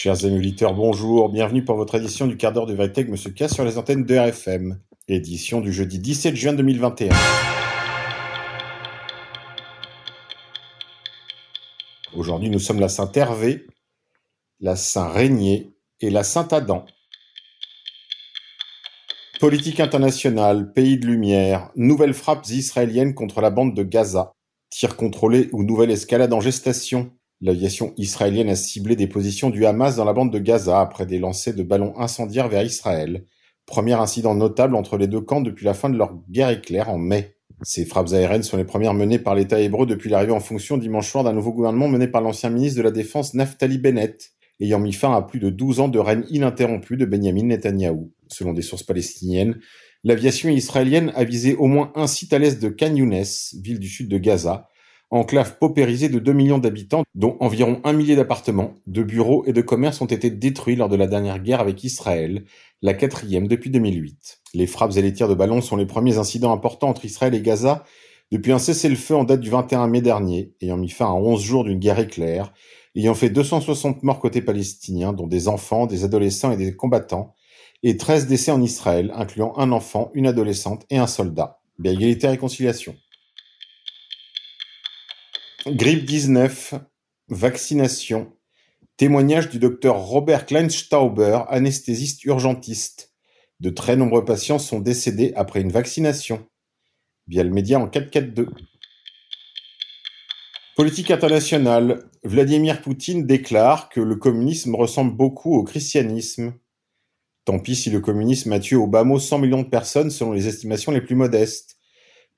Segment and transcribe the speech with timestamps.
[0.00, 1.28] Chers amis auditeurs, bonjour.
[1.28, 4.04] Bienvenue pour votre édition du quart d'heure de vérité avec Monsieur K sur les antennes
[4.04, 4.78] de RFM.
[5.08, 7.12] Édition du jeudi 17 juin 2021.
[12.14, 13.66] Aujourd'hui, nous sommes la Sainte Hervé,
[14.60, 16.86] la Saint Régnier et la Sainte Adam.
[19.40, 24.30] Politique internationale, pays de lumière, nouvelles frappes israéliennes contre la bande de Gaza,
[24.70, 27.10] tirs contrôlés ou nouvelle escalade en gestation.
[27.40, 31.20] L'aviation israélienne a ciblé des positions du Hamas dans la bande de Gaza après des
[31.20, 33.24] lancers de ballons incendiaires vers Israël.
[33.64, 36.98] Premier incident notable entre les deux camps depuis la fin de leur guerre éclair en
[36.98, 37.36] mai.
[37.62, 41.10] Ces frappes aériennes sont les premières menées par l'État hébreu depuis l'arrivée en fonction dimanche
[41.10, 44.30] soir d'un nouveau gouvernement mené par l'ancien ministre de la Défense Naftali Bennett,
[44.60, 48.12] ayant mis fin à plus de 12 ans de règne ininterrompu de Benjamin Netanyahou.
[48.28, 49.60] Selon des sources palestiniennes,
[50.02, 54.08] l'aviation israélienne a visé au moins un site à l'est de Khan ville du sud
[54.08, 54.68] de Gaza,
[55.10, 59.62] enclave paupérisée de 2 millions d'habitants, dont environ un millier d'appartements, de bureaux et de
[59.62, 62.44] commerces ont été détruits lors de la dernière guerre avec Israël,
[62.82, 64.40] la quatrième depuis 2008.
[64.54, 67.40] Les frappes et les tirs de ballons sont les premiers incidents importants entre Israël et
[67.40, 67.84] Gaza
[68.30, 71.64] depuis un cessez-le-feu en date du 21 mai dernier, ayant mis fin à 11 jours
[71.64, 72.52] d'une guerre éclair,
[72.94, 77.34] ayant fait 260 morts côté palestinien, dont des enfants, des adolescents et des combattants,
[77.82, 81.60] et 13 décès en Israël, incluant un enfant, une adolescente et un soldat.
[81.78, 82.96] Bien égalité et réconciliation.
[85.66, 86.74] Grippe 19,
[87.30, 88.32] vaccination.
[88.96, 93.12] Témoignage du docteur Robert Kleinstauber, anesthésiste urgentiste.
[93.58, 96.46] De très nombreux patients sont décédés après une vaccination.
[97.26, 98.48] Via le média en 442.
[100.76, 102.08] Politique internationale.
[102.22, 106.54] Vladimir Poutine déclare que le communisme ressemble beaucoup au christianisme.
[107.44, 110.30] Tant pis si le communisme a tué au bas mot 100 millions de personnes selon
[110.30, 111.77] les estimations les plus modestes.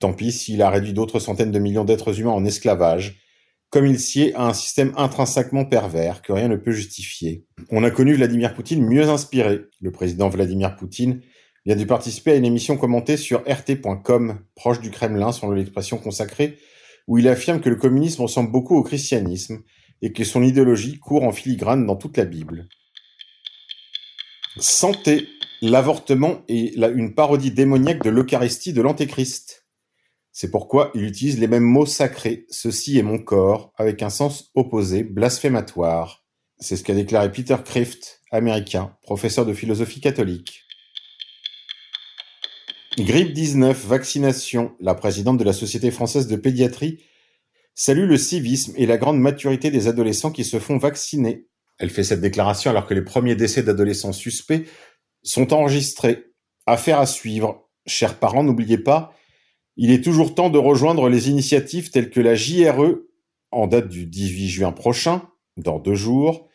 [0.00, 3.20] Tant pis s'il a réduit d'autres centaines de millions d'êtres humains en esclavage,
[3.68, 7.44] comme il sied à un système intrinsèquement pervers que rien ne peut justifier.
[7.70, 9.60] On a connu Vladimir Poutine mieux inspiré.
[9.80, 11.20] Le président Vladimir Poutine
[11.66, 16.58] vient de participer à une émission commentée sur rt.com, proche du Kremlin selon l'expression consacrée,
[17.06, 19.62] où il affirme que le communisme ressemble beaucoup au christianisme
[20.02, 22.68] et que son idéologie court en filigrane dans toute la Bible.
[24.56, 25.28] Santé,
[25.60, 29.66] l'avortement est une parodie démoniaque de l'Eucharistie de l'Antéchrist.
[30.40, 34.50] C'est pourquoi il utilise les mêmes mots sacrés, ceci est mon corps, avec un sens
[34.54, 36.24] opposé, blasphématoire.
[36.58, 40.64] C'est ce qu'a déclaré Peter Crift, américain, professeur de philosophie catholique.
[42.96, 44.74] Grippe 19, vaccination.
[44.80, 47.04] La présidente de la Société française de pédiatrie
[47.74, 51.48] salue le civisme et la grande maturité des adolescents qui se font vacciner.
[51.76, 54.64] Elle fait cette déclaration alors que les premiers décès d'adolescents suspects
[55.22, 56.32] sont enregistrés.
[56.64, 57.68] Affaire à suivre.
[57.86, 59.14] Chers parents, n'oubliez pas,
[59.82, 62.98] il est toujours temps de rejoindre les initiatives telles que la JRE,
[63.50, 65.22] en date du 18 juin prochain,
[65.56, 66.48] dans deux jours,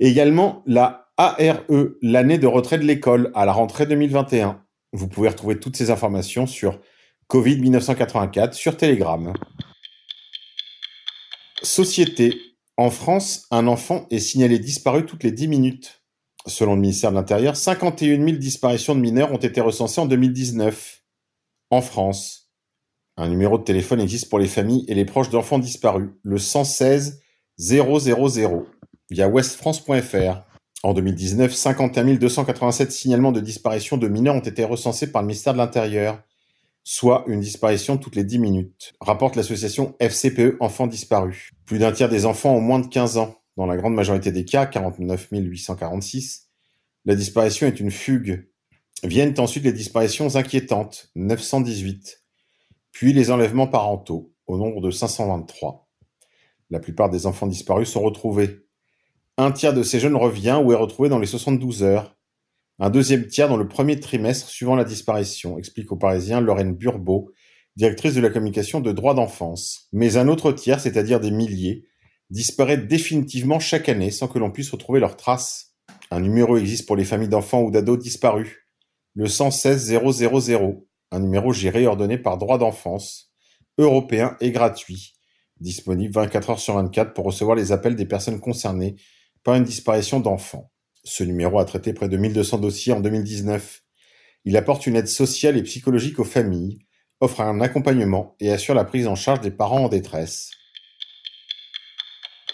[0.00, 1.62] et également la ARE,
[2.00, 4.64] l'année de retrait de l'école, à la rentrée 2021.
[4.94, 6.80] Vous pouvez retrouver toutes ces informations sur
[7.26, 9.34] Covid 1984 sur Telegram.
[11.62, 12.34] Société.
[12.78, 16.02] En France, un enfant est signalé disparu toutes les 10 minutes.
[16.46, 21.02] Selon le ministère de l'Intérieur, 51 000 disparitions de mineurs ont été recensées en 2019.
[21.68, 22.39] En France.
[23.20, 27.20] Un numéro de téléphone existe pour les familles et les proches d'enfants disparus, le 116
[27.58, 28.66] 000
[29.10, 30.42] via westfrance.fr.
[30.82, 35.52] En 2019, 51 287 signalements de disparition de mineurs ont été recensés par le ministère
[35.52, 36.22] de l'Intérieur,
[36.82, 41.50] soit une disparition toutes les 10 minutes, rapporte l'association FCPE Enfants Disparus.
[41.66, 43.36] Plus d'un tiers des enfants ont moins de 15 ans.
[43.58, 46.48] Dans la grande majorité des cas, 49 846,
[47.04, 48.48] la disparition est une fugue.
[49.04, 52.20] Viennent ensuite les disparitions inquiétantes, 918
[52.92, 55.88] puis les enlèvements parentaux, au nombre de 523.
[56.70, 58.66] La plupart des enfants disparus sont retrouvés.
[59.36, 62.16] Un tiers de ces jeunes revient ou est retrouvé dans les 72 heures.
[62.78, 67.30] Un deuxième tiers dans le premier trimestre suivant la disparition, explique au Parisien Lorraine Burbeau,
[67.76, 69.88] directrice de la communication de droit d'enfance.
[69.92, 71.86] Mais un autre tiers, c'est-à-dire des milliers,
[72.30, 75.74] disparaît définitivement chaque année sans que l'on puisse retrouver leurs traces.
[76.10, 78.48] Un numéro existe pour les familles d'enfants ou d'ados disparus.
[79.14, 80.04] Le 116 000
[81.10, 83.32] un numéro géré et ordonné par Droit d'enfance,
[83.78, 85.14] européen et gratuit,
[85.60, 88.96] disponible 24 heures sur 24 pour recevoir les appels des personnes concernées
[89.42, 90.70] par une disparition d'enfants.
[91.04, 93.82] Ce numéro a traité près de 1200 dossiers en 2019.
[94.44, 96.78] Il apporte une aide sociale et psychologique aux familles,
[97.20, 100.50] offre un accompagnement et assure la prise en charge des parents en détresse.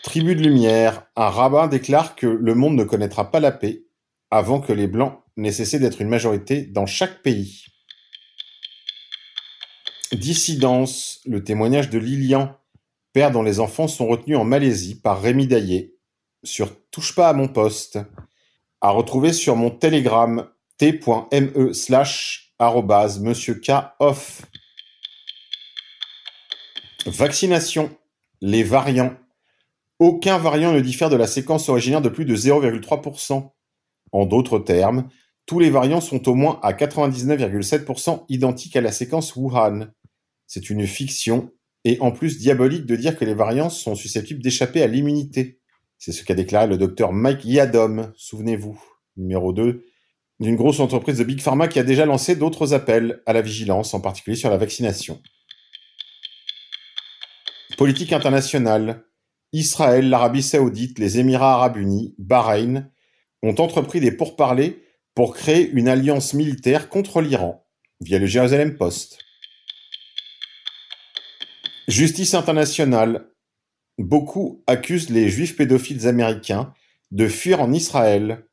[0.02, 3.84] Tribu de lumière, un rabbin déclare que le monde ne connaîtra pas la paix
[4.30, 7.64] avant que les Blancs n'aient cessé d'être une majorité dans chaque pays.
[10.12, 12.56] Dissidence, le témoignage de Lilian,
[13.12, 15.96] père dont les enfants sont retenus en Malaisie par Rémi Daillé.
[16.44, 17.98] sur Touche pas à mon poste,
[18.80, 20.48] à retrouver sur mon Telegram
[20.78, 22.54] t.me slash
[23.20, 24.42] monsieur K off.
[27.06, 27.90] Vaccination.
[28.40, 29.16] Les variants.
[29.98, 33.50] Aucun variant ne diffère de la séquence originaire de plus de 0,3%.
[34.12, 35.08] En d'autres termes,
[35.46, 39.86] tous les variants sont au moins à 99,7% identiques à la séquence Wuhan.
[40.46, 41.50] C'est une fiction
[41.84, 45.60] et en plus diabolique de dire que les variants sont susceptibles d'échapper à l'immunité.
[45.98, 48.78] C'est ce qu'a déclaré le docteur Mike Yadom, souvenez-vous,
[49.16, 49.84] numéro 2,
[50.40, 53.94] d'une grosse entreprise de Big Pharma qui a déjà lancé d'autres appels à la vigilance,
[53.94, 55.22] en particulier sur la vaccination.
[57.78, 59.04] Politique internationale.
[59.52, 62.90] Israël, l'Arabie saoudite, les Émirats arabes unis, Bahreïn
[63.42, 64.85] ont entrepris des pourparlers
[65.16, 67.66] pour créer une alliance militaire contre l'Iran,
[68.00, 69.18] via le Jerusalem Post.
[71.88, 73.30] Justice internationale.
[73.96, 76.74] Beaucoup accusent les juifs pédophiles américains
[77.12, 78.46] de fuir en Israël.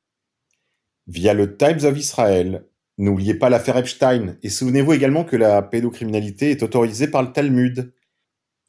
[1.07, 2.65] Via le Times of Israel.
[2.97, 7.93] N'oubliez pas l'affaire Epstein et souvenez-vous également que la pédocriminalité est autorisée par le Talmud.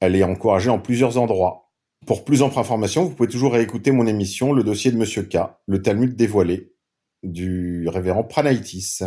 [0.00, 1.70] Elle est encouragée en plusieurs endroits.
[2.08, 5.36] Pour plus amples informations, vous pouvez toujours réécouter mon émission Le dossier de Monsieur K,
[5.66, 6.73] le Talmud dévoilé,
[7.24, 9.00] du révérend Pranaitis,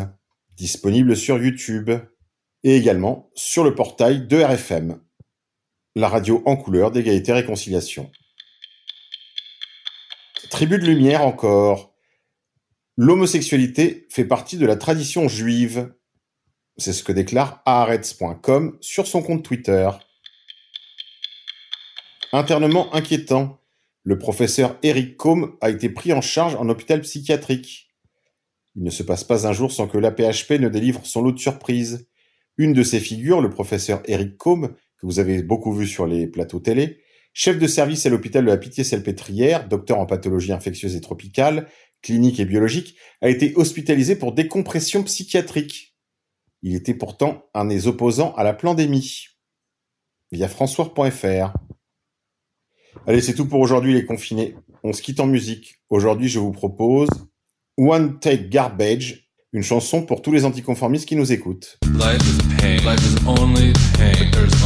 [0.55, 1.91] disponible sur YouTube
[2.63, 4.99] et également sur le portail de RFM
[5.97, 8.11] la radio en couleur d'égalité réconciliation.
[10.51, 11.95] Tribu de lumière encore.
[12.97, 15.93] L'homosexualité fait partie de la tradition juive.
[16.77, 19.89] C'est ce que déclare Haaretz.com sur son compte Twitter.
[22.31, 23.59] Internement inquiétant.
[24.03, 27.86] Le professeur Eric Combe a été pris en charge en hôpital psychiatrique.
[28.77, 31.39] Il ne se passe pas un jour sans que l'APHP ne délivre son lot de
[31.39, 32.07] surprises.
[32.57, 36.27] Une de ces figures, le professeur Eric Combe, que vous avez beaucoup vu sur les
[36.27, 36.99] plateaux télé,
[37.33, 41.67] chef de service à l'hôpital de la Pitié-Salpêtrière, docteur en pathologie infectieuse et tropicale,
[42.03, 45.95] clinique et biologique, a été hospitalisé pour décompression psychiatrique.
[46.61, 49.25] Il était pourtant un des opposants à la pandémie.
[50.31, 51.53] Via françois.fr.
[53.07, 54.55] Allez, c'est tout pour aujourd'hui les confinés.
[54.83, 55.81] On se quitte en musique.
[55.89, 57.09] Aujourd'hui, je vous propose
[57.79, 61.77] One Take Garbage une chanson pour tous les anticonformistes qui nous écoutent.
[61.93, 62.77] Life is pain.
[62.83, 64.56] Life is only pain.